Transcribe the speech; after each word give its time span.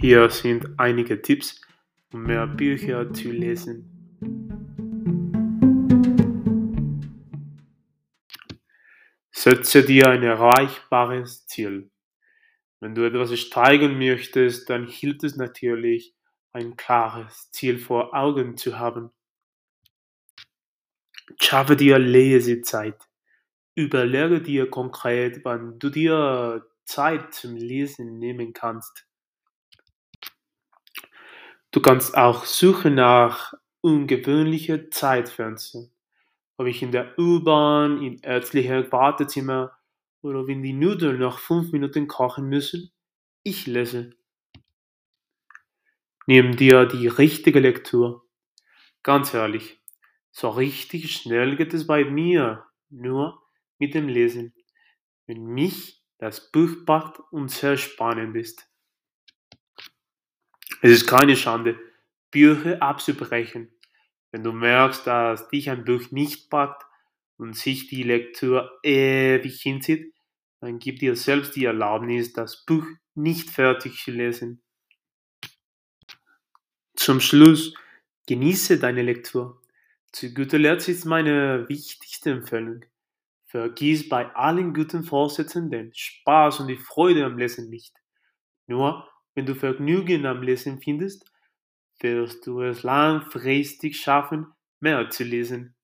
Hier 0.00 0.30
sind 0.30 0.68
einige 0.78 1.20
Tipps, 1.20 1.60
um 2.12 2.22
mehr 2.22 2.46
Bücher 2.46 3.12
zu 3.12 3.32
lesen. 3.32 3.90
Setze 9.32 9.82
dir 9.82 10.10
ein 10.10 10.22
erreichbares 10.22 11.46
Ziel. 11.48 11.90
Wenn 12.78 12.94
du 12.94 13.04
etwas 13.04 13.36
steigern 13.36 13.98
möchtest, 13.98 14.70
dann 14.70 14.86
hilft 14.86 15.24
es 15.24 15.36
natürlich, 15.36 16.14
ein 16.52 16.76
klares 16.76 17.50
Ziel 17.50 17.78
vor 17.78 18.14
Augen 18.14 18.56
zu 18.56 18.78
haben. 18.78 19.10
Schaffe 21.40 21.74
dir 21.74 21.98
Lesezeit. 21.98 23.08
Überlege 23.74 24.40
dir 24.40 24.70
konkret, 24.70 25.44
wann 25.44 25.80
du 25.80 25.90
dir 25.90 26.64
Zeit 26.84 27.34
zum 27.34 27.56
Lesen 27.56 28.18
nehmen 28.18 28.52
kannst. 28.52 29.08
Du 31.74 31.80
kannst 31.80 32.16
auch 32.16 32.44
suchen 32.44 32.94
nach 32.94 33.52
ungewöhnlichen 33.80 34.92
Zeitfenstern, 34.92 35.90
ob 36.56 36.68
ich 36.68 36.82
in 36.82 36.92
der 36.92 37.18
U-Bahn, 37.18 38.00
in 38.00 38.20
ärztlicher 38.20 38.92
Wartezimmer 38.92 39.76
oder 40.22 40.46
wenn 40.46 40.62
die 40.62 40.72
Nudeln 40.72 41.18
noch 41.18 41.40
fünf 41.40 41.72
Minuten 41.72 42.06
kochen 42.06 42.48
müssen. 42.48 42.92
Ich 43.42 43.66
lese. 43.66 44.12
Nimm 46.28 46.54
dir 46.54 46.86
die 46.86 47.08
richtige 47.08 47.58
Lektur. 47.58 48.24
Ganz 49.02 49.34
ehrlich, 49.34 49.82
so 50.30 50.50
richtig 50.50 51.10
schnell 51.10 51.56
geht 51.56 51.74
es 51.74 51.88
bei 51.88 52.04
mir 52.04 52.66
nur 52.88 53.42
mit 53.80 53.94
dem 53.94 54.06
Lesen, 54.06 54.54
wenn 55.26 55.44
mich 55.44 56.04
das 56.18 56.52
Buch 56.52 56.86
packt 56.86 57.18
und 57.32 57.50
sehr 57.50 57.76
spannend 57.76 58.36
ist. 58.36 58.64
Es 60.84 60.90
ist 60.90 61.06
keine 61.06 61.34
Schande, 61.34 61.80
Bücher 62.30 62.82
abzubrechen. 62.82 63.72
Wenn 64.30 64.44
du 64.44 64.52
merkst, 64.52 65.06
dass 65.06 65.48
dich 65.48 65.70
ein 65.70 65.86
Buch 65.86 66.10
nicht 66.10 66.50
packt 66.50 66.84
und 67.38 67.56
sich 67.56 67.86
die 67.86 68.02
Lektüre 68.02 68.70
ewig 68.82 69.62
hinzieht, 69.62 70.12
dann 70.60 70.78
gib 70.78 70.98
dir 70.98 71.16
selbst 71.16 71.56
die 71.56 71.64
Erlaubnis, 71.64 72.34
das 72.34 72.66
Buch 72.66 72.84
nicht 73.14 73.48
fertig 73.48 73.96
zu 74.04 74.10
lesen. 74.10 74.62
Zum 76.96 77.20
Schluss, 77.20 77.72
genieße 78.26 78.78
deine 78.78 79.00
Lektur. 79.00 79.62
Zu 80.12 80.34
guter 80.34 80.58
Letzt 80.58 80.90
ist 80.90 81.06
meine 81.06 81.66
wichtigste 81.66 82.30
Empfehlung. 82.30 82.84
Vergiss 83.46 84.06
bei 84.06 84.26
allen 84.36 84.74
guten 84.74 85.02
Vorsätzen 85.02 85.70
den 85.70 85.94
Spaß 85.94 86.60
und 86.60 86.68
die 86.68 86.76
Freude 86.76 87.24
am 87.24 87.38
Lesen 87.38 87.70
nicht. 87.70 87.96
Nur 88.66 89.08
wenn 89.34 89.46
du 89.46 89.54
Vergnügen 89.54 90.26
am 90.26 90.42
Lesen 90.42 90.80
findest, 90.80 91.30
wirst 92.00 92.46
du 92.46 92.60
es 92.62 92.82
langfristig 92.82 94.00
schaffen, 94.00 94.46
mehr 94.80 95.10
zu 95.10 95.24
lesen. 95.24 95.74